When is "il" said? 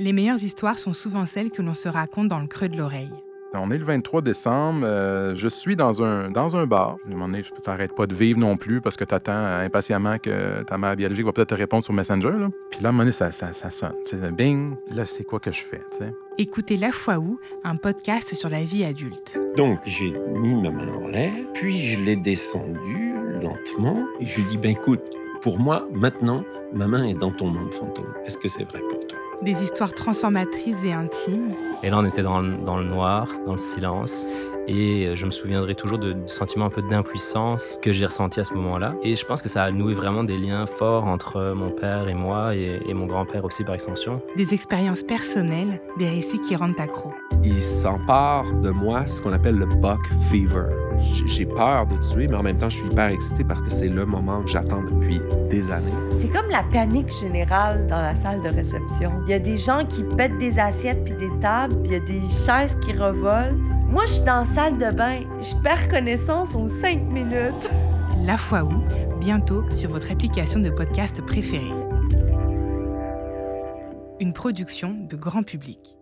47.42-47.62, 59.24-59.30, 61.84-61.92